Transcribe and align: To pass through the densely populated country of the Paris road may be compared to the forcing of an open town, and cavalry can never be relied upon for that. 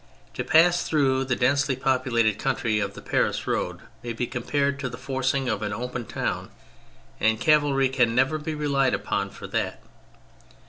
To 0.33 0.43
pass 0.43 0.81
through 0.81 1.25
the 1.25 1.35
densely 1.35 1.75
populated 1.75 2.39
country 2.39 2.79
of 2.79 2.95
the 2.95 3.03
Paris 3.03 3.45
road 3.45 3.81
may 4.01 4.13
be 4.13 4.25
compared 4.25 4.79
to 4.79 4.89
the 4.89 4.97
forcing 4.97 5.47
of 5.47 5.61
an 5.61 5.73
open 5.73 6.07
town, 6.07 6.49
and 7.19 7.39
cavalry 7.39 7.87
can 7.87 8.15
never 8.15 8.39
be 8.39 8.55
relied 8.55 8.95
upon 8.95 9.29
for 9.29 9.45
that. 9.45 9.79